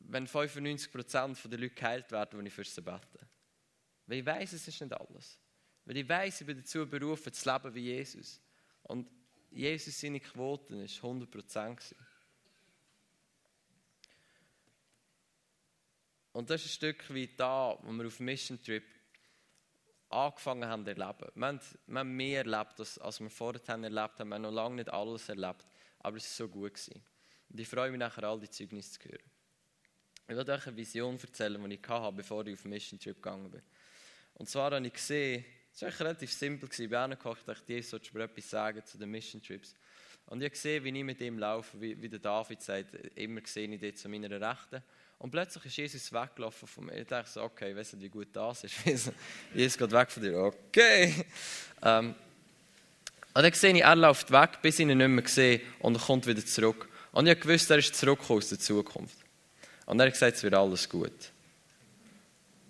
wenn 0.00 0.28
95% 0.28 1.48
der 1.48 1.58
Leute 1.58 1.74
geheilt 1.74 2.12
werden, 2.12 2.38
wenn 2.38 2.44
ich 2.44 2.52
für 2.52 2.62
sie 2.62 2.82
bete. 2.82 3.26
Weil 4.06 4.18
ich 4.18 4.26
weiß, 4.26 4.52
es 4.52 4.68
ist 4.68 4.82
nicht 4.82 4.92
alles. 4.92 5.38
Weil 5.86 5.96
ich 5.96 6.06
weiß, 6.06 6.42
ich 6.42 6.46
bin 6.46 6.58
dazu 6.58 6.86
berufen, 6.86 7.32
zu 7.32 7.50
leben 7.50 7.74
wie 7.74 7.84
Jesus. 7.84 8.38
Und 8.82 9.08
Jesus 9.50 9.98
seine 9.98 10.20
Quoten 10.20 10.78
war 10.78 10.86
100%. 10.86 11.94
Und 16.34 16.50
das 16.50 16.62
ist 16.62 16.66
ein 16.66 16.74
Stück 16.74 17.14
wie 17.14 17.28
da, 17.28 17.78
wo 17.80 17.92
wir 17.92 18.08
auf 18.08 18.18
Mission 18.18 18.60
Trip 18.60 18.82
angefangen 20.10 20.68
haben 20.68 20.84
zu 20.84 20.90
erleben. 20.90 21.30
Wir 21.36 21.46
haben, 21.46 21.60
wir 21.86 21.98
haben 22.00 22.16
mehr 22.16 22.38
erlebt, 22.38 22.80
als, 22.80 22.98
als 22.98 23.20
wir 23.20 23.30
vorher 23.30 23.60
erlebt 23.68 24.18
haben. 24.18 24.28
Wir 24.28 24.34
haben 24.34 24.42
noch 24.42 24.50
lange 24.50 24.74
nicht 24.74 24.92
alles 24.92 25.28
erlebt, 25.28 25.64
aber 26.00 26.16
es 26.16 26.24
war 26.24 26.46
so 26.46 26.52
gut. 26.52 26.74
Gewesen. 26.74 27.00
Und 27.50 27.60
ich 27.60 27.68
freue 27.68 27.90
mich 27.92 28.00
nachher, 28.00 28.24
all 28.24 28.40
die 28.40 28.50
Zeugnisse 28.50 28.98
zu 28.98 29.08
hören. 29.08 29.22
Ich 30.26 30.36
will 30.36 30.50
euch 30.50 30.66
eine 30.66 30.76
Vision 30.76 31.16
erzählen, 31.20 31.70
die 31.70 31.76
ich 31.76 31.88
hatte, 31.88 32.16
bevor 32.16 32.44
ich 32.46 32.54
auf 32.54 32.64
Mission 32.64 32.98
Trip 32.98 33.14
gegangen 33.14 33.52
bin. 33.52 33.62
Und 34.34 34.48
zwar 34.48 34.72
habe 34.72 34.84
ich 34.84 34.92
gesehen, 34.92 35.44
es 35.72 35.82
war 35.82 36.00
relativ 36.00 36.32
simpel. 36.32 36.68
Ich 36.68 36.78
bin 36.78 36.94
angekocht, 36.94 37.42
ich 37.42 37.46
dachte, 37.46 37.72
Jesus 37.72 37.90
sollte 37.90 38.16
mir 38.18 38.24
etwas 38.24 38.50
sagen 38.50 38.84
zu 38.84 38.98
den 38.98 39.08
Mission 39.08 39.40
Trips. 39.40 39.76
Und 40.26 40.40
ich 40.40 40.46
habe 40.46 40.50
gesehen, 40.50 40.82
wie 40.82 40.98
ich 40.98 41.04
mit 41.04 41.20
ihm 41.20 41.38
laufe, 41.38 41.80
wie, 41.80 42.02
wie 42.02 42.08
der 42.08 42.18
David 42.18 42.60
sagt, 42.60 42.92
immer 43.16 43.40
gesehen 43.40 43.72
ich 43.72 43.80
dort 43.80 43.98
zu 43.98 44.08
meiner 44.08 44.30
Rechten. 44.30 44.82
Und 45.18 45.30
plötzlich 45.30 45.64
ist 45.66 45.76
Jesus 45.76 46.12
weggelaufen 46.12 46.68
von 46.68 46.86
mir. 46.86 47.00
Ich 47.00 47.06
dachte 47.06 47.30
so, 47.30 47.42
okay, 47.42 47.70
ich 47.70 47.76
weiß 47.76 47.94
nicht, 47.94 48.02
wie 48.02 48.08
gut 48.08 48.28
das 48.32 48.64
ist. 48.64 48.74
Jesus 49.54 49.78
geht 49.78 49.92
weg 49.92 50.10
von 50.10 50.22
dir, 50.22 50.36
okay. 50.38 51.24
Ähm, 51.82 52.14
und 53.32 53.42
dann 53.42 53.52
sehe 53.52 53.74
ich, 53.74 53.82
er 53.82 53.96
läuft 53.96 54.30
weg, 54.30 54.60
bis 54.62 54.78
ich 54.78 54.86
ihn 54.86 54.96
nicht 54.96 55.08
mehr 55.08 55.26
sehe 55.26 55.60
und 55.80 55.96
er 55.96 56.00
kommt 56.00 56.26
wieder 56.26 56.44
zurück. 56.44 56.88
Und 57.12 57.26
ich 57.26 57.46
wusste, 57.46 57.74
er 57.74 57.78
ist 57.78 57.94
zurück 57.94 58.20
aus 58.28 58.48
der 58.48 58.58
Zukunft. 58.58 59.16
Und 59.86 59.98
er 59.98 60.06
hat 60.06 60.12
gesagt, 60.12 60.36
es 60.36 60.42
wird 60.42 60.54
alles 60.54 60.88
gut. 60.88 61.12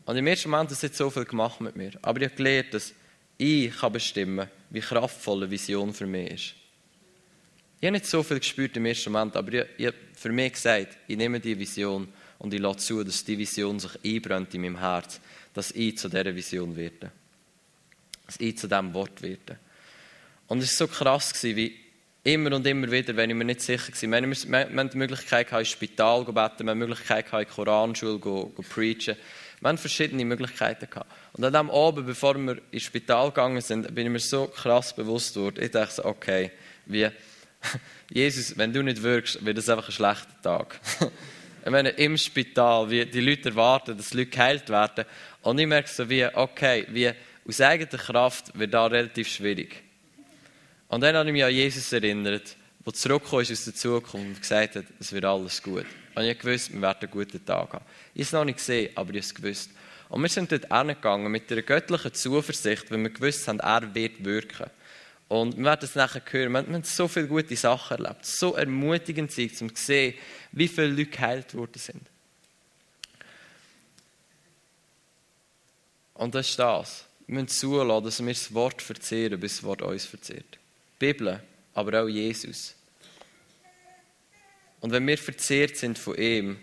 Und 0.06 0.16
im 0.16 0.26
ersten 0.26 0.50
Moment 0.50 0.70
hat 0.70 0.82
es 0.82 0.96
so 0.96 1.10
viel 1.10 1.24
gemacht 1.24 1.60
mit 1.60 1.76
mir. 1.76 1.92
Aber 2.02 2.20
ich 2.20 2.26
habe 2.26 2.36
gelernt, 2.36 2.74
dass 2.74 2.92
ich 3.36 3.76
kann 3.76 3.92
bestimmen 3.92 4.48
wie 4.70 4.80
kraftvoll 4.80 5.42
eine 5.42 5.50
Vision 5.50 5.92
für 5.92 6.06
mich 6.06 6.30
ist. 6.30 6.54
Ich 7.80 7.86
habe 7.86 7.92
nicht 7.92 8.06
so 8.06 8.22
viel 8.22 8.38
gespürt 8.38 8.76
im 8.76 8.86
ersten 8.86 9.12
Moment, 9.12 9.36
aber 9.36 9.52
ich, 9.52 9.66
ich 9.76 9.86
habe 9.86 9.96
für 10.14 10.30
mich 10.30 10.52
gesagt, 10.52 10.96
ich 11.06 11.16
nehme 11.16 11.40
diese 11.40 11.58
Vision 11.58 12.08
und 12.44 12.52
ich 12.52 12.60
lasse 12.60 12.80
zu, 12.80 13.02
dass 13.02 13.24
die 13.24 13.38
Vision 13.38 13.80
sich 13.80 13.92
einbrennt 14.04 14.52
in 14.52 14.60
meinem 14.60 14.78
Herz, 14.78 15.18
dass 15.54 15.70
ich 15.70 15.96
zu 15.96 16.10
dieser 16.10 16.36
Vision 16.36 16.76
werde. 16.76 17.10
Dass 18.26 18.38
ich 18.38 18.58
zu 18.58 18.68
diesem 18.68 18.92
Wort 18.92 19.22
werde. 19.22 19.58
Und 20.48 20.62
es 20.62 20.78
war 20.78 20.86
so 20.86 20.92
krass, 20.92 21.42
wie 21.42 21.74
immer 22.22 22.54
und 22.54 22.66
immer 22.66 22.90
wieder, 22.90 23.16
wenn 23.16 23.30
ich 23.30 23.36
mir 23.36 23.46
nicht 23.46 23.62
sicher 23.62 23.90
war. 23.90 24.22
Wir, 24.22 24.30
wir, 24.30 24.78
haben 24.78 24.90
die 24.90 24.98
Möglichkeit, 24.98 25.50
ins 25.52 25.68
Spital 25.68 26.26
zu 26.26 26.34
beten, 26.34 26.64
wir 26.64 26.72
haben 26.72 26.80
die 26.80 26.86
Möglichkeit, 26.86 27.32
in 27.32 27.38
die 27.38 27.44
Koranschule 27.46 28.20
zu 28.20 28.52
preachen. 28.68 29.16
Wir 29.60 29.68
haben 29.70 29.78
verschiedene 29.78 30.26
Möglichkeiten 30.26 30.90
gehabt. 30.90 31.10
Und 31.32 31.44
an 31.44 31.52
dem 31.54 31.70
Abend, 31.70 32.06
bevor 32.06 32.34
wir 32.34 32.60
ins 32.70 32.82
Spital 32.82 33.30
gegangen 33.30 33.62
sind, 33.62 33.94
bin 33.94 34.04
ich 34.04 34.12
mir 34.12 34.20
so 34.20 34.48
krass 34.48 34.94
bewusst 34.94 35.32
geworden. 35.32 35.64
Ich 35.64 35.70
dachte 35.70 36.04
okay, 36.04 36.50
wie, 36.84 37.08
Jesus, 38.10 38.58
wenn 38.58 38.70
du 38.74 38.82
nicht 38.82 39.02
wirkst, 39.02 39.42
wird 39.46 39.56
es 39.56 39.70
einfach 39.70 39.88
ein 39.88 39.92
schlechter 39.92 40.42
Tag. 40.42 40.78
ich 41.64 41.70
meine, 41.70 41.88
im 41.90 42.18
Spital, 42.18 42.90
wie 42.90 43.06
die 43.06 43.20
Leute 43.20 43.48
erwarten, 43.48 43.96
dass 43.96 44.12
Leute 44.12 44.30
geheilt 44.30 44.68
werden. 44.68 45.06
Und 45.40 45.58
ich 45.58 45.66
merke 45.66 45.88
so 45.88 46.08
wie, 46.10 46.26
okay, 46.26 46.86
wie 46.90 47.10
aus 47.48 47.60
eigener 47.62 47.98
Kraft 47.98 48.58
wird 48.58 48.74
da 48.74 48.86
relativ 48.86 49.28
schwierig. 49.28 49.82
Und 50.88 51.00
dann 51.00 51.16
habe 51.16 51.28
ich 51.28 51.32
mich 51.32 51.44
an 51.44 51.54
Jesus 51.54 51.90
erinnert, 51.90 52.56
der 52.84 52.92
zurückgekommen 52.92 53.42
ist 53.42 53.52
aus 53.52 53.64
der 53.64 53.74
Zukunft 53.74 54.14
und 54.14 54.40
gesagt 54.40 54.76
hat, 54.76 54.84
es 55.00 55.10
wird 55.10 55.24
alles 55.24 55.62
gut. 55.62 55.86
Und 56.14 56.24
ich 56.24 56.44
wusste, 56.44 56.74
wir 56.74 56.82
werden 56.82 56.98
einen 57.00 57.10
guten 57.10 57.44
Tag 57.44 57.72
haben. 57.72 57.84
Ich 58.12 58.20
habe 58.20 58.22
es 58.22 58.32
noch 58.32 58.44
nicht 58.44 58.58
gesehen, 58.58 58.90
aber 58.94 59.10
ich 59.10 59.16
habe 59.16 59.18
es 59.20 59.34
gewusst. 59.34 59.70
Und 60.10 60.20
wir 60.20 60.28
sind 60.28 60.52
dort 60.52 60.70
hingegangen 60.70 61.32
mit 61.32 61.50
einer 61.50 61.62
göttlichen 61.62 62.12
Zuversicht, 62.12 62.90
weil 62.90 62.98
wir 62.98 63.10
gewusst 63.10 63.48
haben, 63.48 63.60
er 63.60 63.94
wird 63.94 64.22
wirken. 64.22 64.66
Und 65.40 65.56
wir 65.56 65.64
werden 65.64 65.84
es 65.84 65.96
nachher 65.96 66.22
hören. 66.30 66.52
Wir 66.52 66.58
haben 66.60 66.84
so 66.84 67.08
viele 67.08 67.26
gute 67.26 67.56
Sachen 67.56 67.98
erlebt. 67.98 68.24
So 68.24 68.54
ermutigend 68.54 69.32
sein, 69.32 69.50
um 69.62 69.74
zu 69.74 69.84
sehen, 69.84 70.14
wie 70.52 70.68
viele 70.68 70.88
Leute 70.88 71.06
geheilt 71.06 71.54
worden 71.54 71.78
sind. 71.78 72.02
Und 76.14 76.36
das 76.36 76.50
ist 76.50 76.58
das. 76.58 77.06
Wir 77.26 77.34
müssen 77.34 77.48
zulassen, 77.48 78.04
dass 78.04 78.20
wir 78.20 78.32
das 78.32 78.54
Wort 78.54 78.80
verzehren, 78.80 79.40
bis 79.40 79.56
das 79.56 79.64
Wort 79.64 79.82
uns 79.82 80.04
verzehrt. 80.04 80.58
Die 81.00 81.06
Bibel, 81.06 81.42
aber 81.74 82.02
auch 82.02 82.08
Jesus. 82.08 82.76
Und 84.80 84.92
wenn 84.92 85.04
wir 85.06 85.18
verzehrt 85.18 85.76
sind 85.76 85.98
von 85.98 86.16
ihm, 86.16 86.58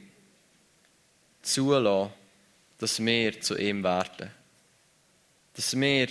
zulassen, 1.41 2.13
dass 2.77 3.03
wir 3.03 3.41
zu 3.41 3.57
ihm 3.57 3.83
werden. 3.83 4.31
Dass 5.55 5.77
wir, 5.77 6.07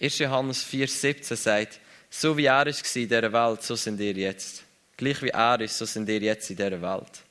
1. 0.00 0.18
Johannes 0.18 0.64
4,17 0.64 1.36
sagt, 1.36 1.80
so 2.10 2.36
wie 2.36 2.44
er 2.44 2.66
war 2.66 2.66
in 2.66 3.08
dieser 3.08 3.32
Welt, 3.32 3.62
so 3.62 3.76
sind 3.76 4.00
ihr 4.00 4.12
jetzt. 4.12 4.64
Gleich 4.96 5.22
wie 5.22 5.28
er 5.28 5.60
ist, 5.60 5.76
so 5.76 5.84
sind 5.84 6.08
ihr 6.08 6.20
jetzt 6.20 6.50
in 6.50 6.56
dieser 6.56 6.80
Welt. 6.80 7.22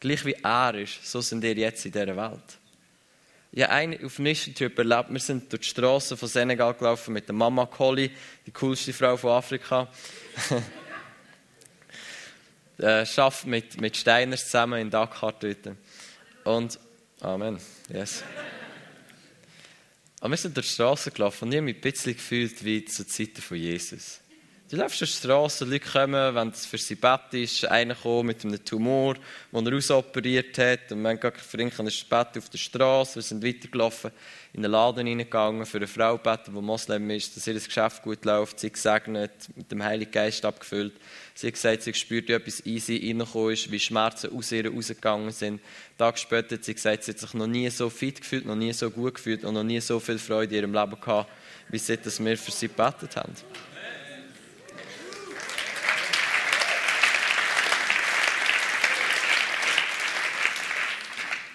Gleich 0.00 0.24
wie 0.24 0.36
er 0.42 0.74
ist, 0.74 1.04
so 1.04 1.20
sind 1.20 1.44
ihr 1.44 1.54
jetzt 1.54 1.84
in 1.84 1.92
dieser 1.92 2.16
Welt. 2.16 2.58
Ich 3.54 3.62
habe 3.62 3.72
einen 3.72 4.04
auf 4.04 4.16
Trip 4.16 4.78
erlebt. 4.78 5.10
Wir 5.10 5.20
sind 5.20 5.52
durch 5.52 5.62
die 5.62 5.68
Straßen 5.68 6.16
von 6.16 6.28
Senegal 6.28 6.72
gelaufen 6.72 7.12
mit 7.12 7.28
der 7.28 7.34
Mama 7.34 7.66
Collie, 7.66 8.10
die 8.46 8.50
coolste 8.50 8.94
Frau 8.94 9.16
von 9.16 9.32
Afrika. 9.32 9.88
äh, 12.78 13.04
schafft 13.04 13.46
mit, 13.46 13.78
mit 13.78 13.96
Steiners 13.96 14.46
zusammen 14.46 14.80
in 14.80 14.90
Dakar 14.90 15.34
dort. 15.38 15.76
Und, 16.44 16.78
Amen, 17.20 17.58
yes. 17.92 18.24
Aber 20.22 20.30
wir 20.30 20.36
sind 20.36 20.56
durch 20.56 20.68
die 20.68 20.74
Straße 20.74 21.10
gelaufen 21.10 21.46
und 21.46 21.52
ich 21.52 21.56
habe 21.56 21.64
mich 21.64 21.78
ein 21.78 21.80
bisschen 21.80 22.14
gefühlt 22.14 22.64
wie 22.64 22.84
zur 22.84 23.08
Zeit 23.08 23.36
von 23.38 23.56
Jesus. 23.56 24.20
Du 24.72 24.78
läufst 24.78 25.02
auf 25.02 25.10
der 25.10 25.16
Straße, 25.18 25.64
Leute 25.66 25.80
kommen, 25.80 26.34
wenn 26.34 26.48
es 26.48 26.64
für 26.64 26.78
sie 26.78 26.94
Bett 26.94 27.34
ist, 27.34 27.66
einer 27.66 27.94
kommt 27.94 28.28
mit 28.28 28.42
einem 28.42 28.64
Tumor, 28.64 29.16
den 29.52 29.66
er 29.66 29.76
ausoperiert 29.76 30.56
hat. 30.56 30.90
Und 30.90 31.02
wir 31.02 31.10
haben 31.10 31.20
gerade 31.20 31.38
verrinkt 31.38 31.78
ein 31.78 31.84
Bett 31.84 32.38
auf 32.38 32.48
der 32.48 32.56
Straße. 32.56 33.16
Wir 33.16 33.22
sind 33.22 33.44
weitergelaufen, 33.44 34.12
in 34.54 34.62
den 34.62 34.70
Laden 34.70 35.06
hineingegangen, 35.06 35.66
für 35.66 35.76
eine 35.76 35.86
Frau 35.86 36.16
beten, 36.16 36.54
die 36.54 36.60
Moslem 36.62 37.10
ist, 37.10 37.36
dass 37.36 37.46
ihr 37.46 37.52
das 37.52 37.66
Geschäft 37.66 38.02
gut 38.02 38.24
läuft. 38.24 38.60
Sie 38.60 38.72
gesegnet, 38.72 39.32
mit 39.54 39.70
dem 39.70 39.84
Heiligen 39.84 40.10
Geist 40.10 40.42
abgefüllt. 40.42 40.94
Sie 41.34 41.48
hat 41.48 41.52
gesagt, 41.52 41.82
sie 41.82 41.92
spürt, 41.92 42.28
wie 42.28 42.32
etwas 42.32 42.64
easy 42.64 42.96
reingekommen 42.96 43.52
ist, 43.52 43.70
wie 43.70 43.78
Schmerzen 43.78 44.34
aus 44.34 44.52
ihr 44.52 44.72
rausgegangen 44.72 45.32
sind. 45.32 45.60
Tag 45.98 46.18
später 46.18 46.54
hat 46.54 46.64
sie 46.64 46.72
gesagt, 46.72 47.04
sie 47.04 47.10
hat 47.10 47.18
sich 47.18 47.34
noch 47.34 47.46
nie 47.46 47.68
so 47.68 47.90
fit 47.90 48.22
gefühlt, 48.22 48.46
noch 48.46 48.56
nie 48.56 48.72
so 48.72 48.88
gut 48.88 49.16
gefühlt 49.16 49.44
und 49.44 49.52
noch 49.52 49.64
nie 49.64 49.82
so 49.82 50.00
viel 50.00 50.18
Freude 50.18 50.56
in 50.56 50.62
ihrem 50.62 50.72
Leben 50.72 50.98
gehabt, 50.98 51.30
wie 51.68 51.76
seit 51.76 52.06
wir 52.06 52.38
für 52.38 52.50
sie 52.50 52.68
gebetet 52.68 53.16
haben. 53.16 53.34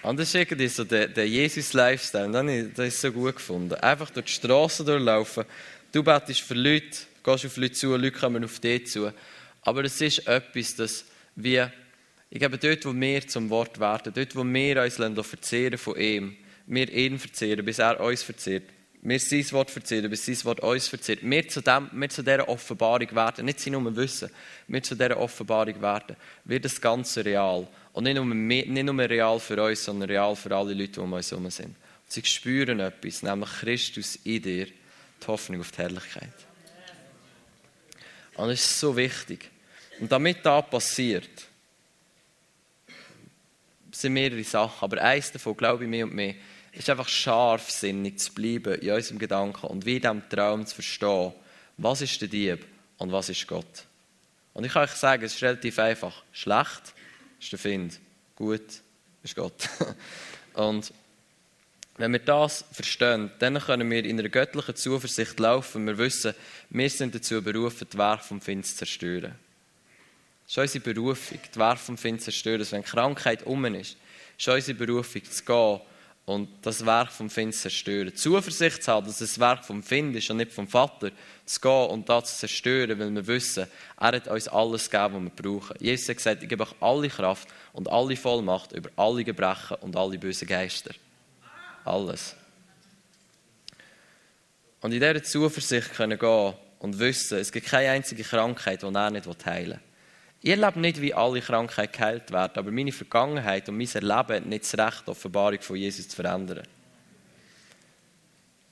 Und 0.08 0.18
das 0.18 0.28
ist 0.28 0.36
irgendwie 0.36 0.68
so 0.68 0.84
der, 0.84 1.06
der 1.06 1.28
Jesus-Lifestyle. 1.28 2.32
Dann 2.32 2.48
habe 2.48 2.86
ich 2.86 2.94
so 2.94 3.12
gut 3.12 3.36
gefunden. 3.36 3.74
Einfach 3.74 4.08
durch 4.08 4.24
die 4.24 4.32
Straße 4.32 4.82
durchlaufen. 4.82 5.44
Du 5.92 6.02
betest 6.02 6.40
für 6.40 6.54
Leute, 6.54 6.96
gehst 7.22 7.44
auf 7.44 7.56
Leute 7.58 7.72
zu, 7.72 7.94
Leute 7.94 8.12
kommen 8.12 8.42
auf 8.42 8.58
dich 8.58 8.86
zu. 8.86 9.12
Aber 9.60 9.84
es 9.84 10.00
ist 10.00 10.26
etwas, 10.26 10.76
das 10.76 11.04
wir, 11.36 11.70
ich 12.30 12.38
glaube, 12.38 12.56
dort, 12.56 12.86
wo 12.86 12.98
wir 12.98 13.28
zum 13.28 13.50
Wort 13.50 13.78
werden, 13.80 14.14
dort, 14.14 14.34
wo 14.34 14.44
wir 14.44 14.82
uns 14.82 15.26
verzehren 15.26 15.76
von 15.76 16.00
ihm, 16.00 16.38
wir 16.66 16.90
ihn 16.90 17.18
verzehren, 17.18 17.62
bis 17.62 17.78
er 17.78 18.00
uns 18.00 18.22
verzehrt, 18.22 18.64
wir 19.02 19.20
sein 19.20 19.52
Wort 19.52 19.70
verzehren, 19.70 20.08
bis 20.08 20.24
sein 20.24 20.42
Wort 20.44 20.60
uns 20.60 20.88
verzehrt, 20.88 21.20
wir 21.22 21.48
zu, 21.48 21.60
dem, 21.60 21.90
wir 21.92 22.08
zu 22.08 22.22
dieser 22.22 22.48
Offenbarung 22.48 23.14
werden, 23.14 23.44
nicht 23.44 23.60
sie 23.60 23.70
nur 23.70 23.94
wissen, 23.94 24.30
wir 24.68 24.82
zu 24.82 24.94
dieser 24.94 25.18
Offenbarung 25.18 25.82
werden, 25.82 26.16
wird 26.44 26.64
das 26.64 26.80
Ganze 26.80 27.24
real. 27.26 27.68
Und 27.98 28.04
nicht 28.04 28.14
nur, 28.14 28.26
nicht 28.26 28.68
nur 28.68 29.10
real 29.10 29.40
für 29.40 29.60
uns, 29.60 29.84
sondern 29.84 30.08
real 30.08 30.36
für 30.36 30.54
alle 30.54 30.72
Leute, 30.72 30.92
die 30.92 31.00
um 31.00 31.12
uns 31.14 31.32
herum 31.32 31.50
sind. 31.50 31.70
Und 31.70 31.76
sie 32.06 32.24
spüren 32.24 32.78
etwas, 32.78 33.24
nämlich 33.24 33.50
Christus 33.50 34.14
in 34.22 34.40
dir, 34.40 34.66
die 34.66 35.26
Hoffnung 35.26 35.62
auf 35.62 35.72
die 35.72 35.78
Herrlichkeit. 35.78 36.32
Und 38.36 38.50
das 38.50 38.60
ist 38.60 38.78
so 38.78 38.96
wichtig. 38.96 39.50
Und 39.98 40.12
damit 40.12 40.46
das 40.46 40.70
passiert, 40.70 41.48
sind 43.90 44.12
mehrere 44.12 44.44
Sachen. 44.44 44.84
Aber 44.84 45.02
eins 45.02 45.32
davon, 45.32 45.56
glaube 45.56 45.82
ich, 45.82 45.90
mehr 45.90 46.04
und 46.04 46.14
mehr, 46.14 46.36
ist 46.70 46.88
einfach 46.88 47.08
scharfsinnig 47.08 48.20
zu 48.20 48.32
bleiben 48.32 48.80
in 48.80 48.92
unserem 48.92 49.18
Gedanken 49.18 49.66
und 49.66 49.84
wie 49.84 49.96
in 49.96 50.02
diesem 50.02 50.28
Traum 50.28 50.64
zu 50.64 50.76
verstehen, 50.76 51.32
was 51.78 52.00
ist 52.00 52.20
der 52.20 52.28
Dieb 52.28 52.64
und 52.98 53.10
was 53.10 53.28
ist 53.28 53.44
Gott. 53.48 53.86
Und 54.54 54.62
ich 54.62 54.72
kann 54.72 54.84
euch 54.84 54.92
sagen, 54.92 55.24
es 55.24 55.34
ist 55.34 55.42
relativ 55.42 55.80
einfach. 55.80 56.22
Schlecht 56.30 56.94
ist 57.40 57.52
der 57.52 57.58
Find. 57.58 58.00
Gut 58.36 58.82
ist 59.22 59.36
Gott. 59.36 59.68
Und 60.54 60.92
wenn 61.96 62.12
wir 62.12 62.20
das 62.20 62.64
verstehen, 62.70 63.30
dann 63.40 63.58
können 63.58 63.90
wir 63.90 64.04
in 64.04 64.18
einer 64.18 64.28
göttlichen 64.28 64.76
Zuversicht 64.76 65.38
laufen. 65.40 65.86
Wir 65.86 65.98
wissen, 65.98 66.34
wir 66.70 66.90
sind 66.90 67.14
dazu 67.14 67.42
berufen, 67.42 67.88
die 67.92 67.98
Werke 67.98 68.24
vom 68.24 68.40
Find 68.40 68.64
zu 68.66 68.76
zerstören. 68.76 69.34
Das 70.44 70.52
ist 70.52 70.58
unsere 70.58 70.94
Berufung, 70.94 71.40
die 71.52 71.58
Werke 71.58 71.80
vom 71.80 71.98
Find 71.98 72.20
zu 72.20 72.26
zerstören. 72.26 72.60
Also 72.60 72.76
wenn 72.76 72.84
Krankheit 72.84 73.44
um 73.44 73.64
ist, 73.66 73.96
ist 74.38 74.48
unsere 74.48 74.78
Berufung 74.78 75.24
zu 75.24 75.44
gehen 75.44 75.80
und 76.28 76.48
das 76.62 76.84
Werk 76.84 77.10
vom 77.10 77.30
Find 77.30 77.54
zerstören. 77.54 78.14
Zuversicht 78.14 78.82
zu 78.82 78.92
haben, 78.92 79.06
dass 79.06 79.18
das 79.18 79.38
Werk 79.38 79.64
vom 79.64 79.82
Find 79.82 80.14
ist 80.14 80.30
und 80.30 80.36
nicht 80.36 80.52
vom 80.52 80.68
Vater, 80.68 81.10
zu 81.46 81.60
gehen 81.60 81.86
und 81.90 82.08
das 82.08 82.32
zu 82.32 82.40
zerstören, 82.40 82.98
weil 82.98 83.14
wir 83.14 83.26
wissen, 83.26 83.66
er 83.98 84.06
hat 84.12 84.28
uns 84.28 84.48
alles 84.48 84.90
gegeben, 84.90 85.14
was 85.14 85.22
wir 85.22 85.50
brauchen. 85.50 85.76
Jesus 85.80 86.08
hat 86.08 86.16
gesagt, 86.16 86.42
ich 86.42 86.48
gebe 86.48 86.62
euch 86.62 86.74
alle 86.80 87.08
Kraft 87.08 87.48
und 87.72 87.88
alle 87.90 88.16
Vollmacht 88.16 88.72
über 88.72 88.90
alle 88.96 89.24
Gebrechen 89.24 89.78
und 89.80 89.96
alle 89.96 90.18
bösen 90.18 90.46
Geister. 90.46 90.90
Alles. 91.84 92.36
Und 94.80 94.92
in 94.92 95.00
dieser 95.00 95.22
Zuversicht 95.22 95.94
können 95.94 96.18
gehen 96.18 96.54
und 96.78 96.98
wissen, 96.98 97.38
es 97.38 97.50
gibt 97.50 97.66
keine 97.66 97.90
einzige 97.90 98.22
Krankheit, 98.22 98.82
die 98.82 98.86
er 98.86 99.10
nicht 99.10 99.46
heilen 99.46 99.70
will. 99.70 99.87
Ich 100.40 100.50
erlebe 100.50 100.78
nicht, 100.78 101.00
wie 101.00 101.14
alle 101.14 101.40
Krankheiten 101.40 101.92
geheilt 101.92 102.30
werden, 102.30 102.52
aber 102.56 102.70
meine 102.70 102.92
Vergangenheit 102.92 103.68
und 103.68 103.76
mein 103.76 103.88
Erleben 103.92 104.36
hat 104.36 104.46
nicht 104.46 104.64
das 104.64 104.78
Recht, 104.78 105.02
die 105.06 105.10
Offenbarung 105.10 105.60
von 105.60 105.76
Jesus 105.76 106.08
zu 106.08 106.16
verändern. 106.16 106.66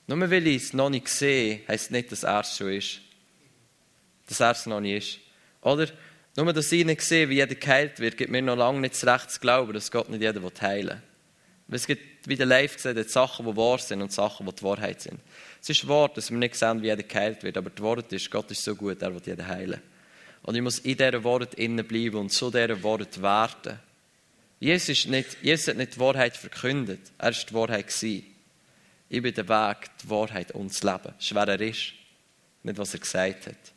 Nur 0.07 0.31
weil 0.31 0.47
ich 0.47 0.63
es 0.63 0.73
noch 0.73 0.89
nicht 0.89 1.09
sehe, 1.09 1.61
heisst 1.67 1.91
nicht, 1.91 2.11
dass 2.11 2.23
er 2.23 2.39
es 2.39 2.55
schon 2.55 2.71
ist. 2.71 3.01
Dass 4.27 4.39
er 4.39 4.51
es 4.51 4.65
noch 4.65 4.79
nicht 4.79 5.19
ist. 5.19 5.19
Oder? 5.61 5.87
Nur, 6.37 6.53
dass 6.53 6.71
ich 6.71 6.85
nicht 6.85 7.01
sehe, 7.01 7.27
wie 7.27 7.35
jeder 7.35 7.55
geheilt 7.55 7.99
wird, 7.99 8.15
gibt 8.15 8.31
mir 8.31 8.41
noch 8.41 8.55
lange 8.55 8.79
nicht 8.79 8.93
das 8.93 9.05
Recht 9.05 9.31
zu 9.31 9.39
glauben, 9.41 9.73
dass 9.73 9.91
Gott 9.91 10.07
nicht 10.07 10.21
jeder 10.21 10.39
heilen 10.61 11.01
will. 11.67 11.75
Es 11.75 11.85
gibt, 11.85 12.27
wie 12.27 12.37
der 12.37 12.45
Live 12.45 12.75
gesagt 12.75 12.97
hat, 12.97 13.09
Sachen, 13.09 13.45
die 13.45 13.57
wahr 13.57 13.79
sind 13.79 14.01
und 14.01 14.13
Sachen, 14.13 14.45
die 14.45 14.55
die 14.55 14.63
Wahrheit 14.63 15.01
sind. 15.01 15.19
Es 15.61 15.69
ist 15.69 15.85
wahr, 15.87 16.09
dass 16.09 16.31
wir 16.31 16.37
nicht 16.37 16.55
sehen, 16.55 16.81
wie 16.81 16.85
jeder 16.85 17.03
geheilt 17.03 17.43
wird, 17.43 17.57
aber 17.57 17.69
die 17.69 17.81
Wahrheit 17.81 18.13
ist, 18.13 18.31
Gott 18.31 18.49
ist 18.51 18.63
so 18.63 18.75
gut, 18.75 19.01
er 19.01 19.13
will 19.13 19.21
jeden 19.25 19.45
heilen. 19.45 19.81
Und 20.43 20.55
ich 20.55 20.61
muss 20.61 20.79
in 20.79 20.97
dieser 20.97 21.23
Wort 21.23 21.55
innen 21.55 21.85
bleiben 21.85 22.17
und 22.17 22.29
zu 22.29 22.49
dieser 22.49 22.81
Wort 22.83 23.21
werden. 23.21 23.79
Jesus, 24.59 25.07
Jesus 25.41 25.67
hat 25.67 25.77
nicht 25.77 25.95
die 25.95 25.99
Wahrheit 25.99 26.35
verkündet, 26.35 27.11
er 27.17 27.25
war 27.25 27.31
die 27.31 27.53
Wahrheit. 27.53 27.87
Gewesen. 27.87 28.25
Ich 29.09 29.21
bin 29.21 29.33
der 29.33 29.47
Weg, 29.47 29.89
die 30.03 30.09
Wahrheit 30.09 30.51
und 30.51 30.69
das 30.69 30.83
Leben. 30.83 31.13
Das 31.15 31.25
ist, 31.25 31.35
wer 31.35 31.47
er 31.47 31.61
ist, 31.61 31.93
nicht 32.63 32.77
was 32.77 32.93
er 32.93 32.99
gesagt 32.99 33.47
hat. 33.47 33.73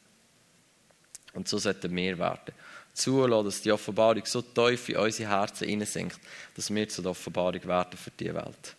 Und 1.34 1.48
so 1.48 1.58
sollten 1.58 1.94
wir 1.94 2.18
werden. 2.18 2.54
Zulassen, 2.92 3.44
dass 3.44 3.62
die 3.62 3.70
Offenbarung 3.70 4.26
so 4.26 4.42
tief 4.42 4.88
in 4.88 4.96
unsere 4.96 5.30
Herzen 5.30 5.68
hineinsinkt, 5.68 6.18
dass 6.56 6.74
wir 6.74 6.88
zu 6.88 7.02
der 7.02 7.12
Offenbarung 7.12 7.64
werden 7.64 7.96
für 7.96 8.10
die 8.10 8.34
Welt. 8.34 8.76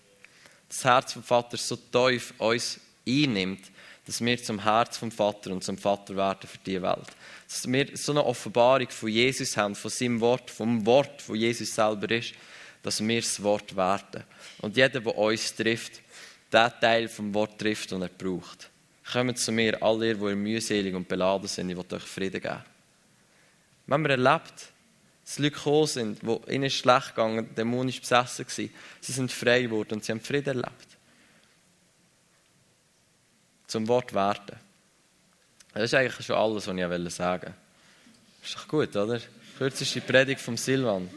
Das 0.68 0.84
Herz 0.84 1.14
vom 1.14 1.24
Vater 1.24 1.58
so 1.58 1.78
tief 1.78 2.34
uns 2.38 2.80
einnimmt, 3.08 3.72
dass 4.12 4.24
wir 4.24 4.44
zum 4.44 4.62
Herz 4.64 4.98
vom 4.98 5.12
Vater 5.12 5.52
und 5.52 5.64
zum 5.64 5.78
Vater 5.78 6.16
werden 6.16 6.48
für 6.48 6.58
die 6.66 6.82
Welt 6.82 7.08
dass 7.52 7.70
wir 7.70 7.98
so 7.98 8.14
eine 8.14 8.26
Offenbarung 8.26 8.90
von 8.90 9.10
Jesus 9.10 9.58
haben, 9.58 9.76
von 9.76 9.92
seinem 9.92 10.22
Wort, 10.22 10.50
vom 10.50 10.86
Wort, 10.86 11.22
wo 11.28 11.36
Jesus 11.36 11.76
selber 11.76 12.10
ist, 12.12 12.34
dass 12.82 13.06
wir 13.06 13.20
das 13.20 13.44
Wort 13.44 13.76
werden. 13.76 14.24
Und 14.60 14.78
jeder, 14.78 15.02
der 15.02 15.18
uns 15.18 15.54
trifft, 15.54 16.02
der 16.50 16.80
Teil 16.80 17.10
vom 17.10 17.34
Wort 17.34 17.60
trifft, 17.60 17.92
den 17.92 18.04
er 18.04 18.08
braucht. 18.08 18.70
Kommt 19.12 19.38
zu 19.38 19.52
mir, 19.52 19.84
alle 19.84 20.08
ihr, 20.08 20.16
die 20.16 20.36
mühselig 20.36 20.96
und 20.96 21.10
beladen 21.10 21.50
sind, 21.50 21.70
ich 21.70 21.76
will 21.76 21.86
euch 21.92 22.04
Frieden 22.04 22.42
geben. 22.42 22.64
Wenn 23.86 24.02
wir 24.02 24.12
erlebt, 24.12 24.72
dass 25.26 25.38
Leute 25.38 25.52
gekommen 25.52 25.88
sind, 25.88 26.20
die 26.22 26.54
ihnen 26.54 26.70
schlecht 26.70 27.10
gegangen, 27.10 27.54
dämonisch 27.54 28.00
besessen 28.00 28.46
waren, 28.48 28.70
sie 29.02 29.12
sind 29.12 29.32
frei 29.32 29.64
geworden 29.64 29.96
und 29.96 30.06
sie 30.06 30.14
haben 30.14 30.22
Frieden 30.22 30.62
erlebt. 30.62 30.91
Zum 33.72 33.88
Wort 33.88 34.14
werden. 34.14 34.60
Das 35.74 35.84
ist 35.84 35.94
eigentlich 35.94 36.26
schon 36.26 36.36
alles, 36.36 36.68
was 36.68 36.76
ich 36.76 37.14
sagen 37.14 37.42
wollte. 37.42 37.54
Ist 38.44 38.56
doch 38.56 38.68
gut, 38.68 38.94
oder? 38.98 39.22
Kürzeste 39.58 40.02
Predigt 40.02 40.42
vom 40.42 40.58
Silvan. 40.58 41.10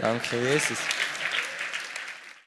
Danke, 0.00 0.42
Jesus. 0.42 0.78